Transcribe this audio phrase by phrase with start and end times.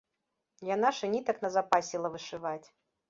[0.69, 2.63] Яна ж і нітак назапасіла вышываць.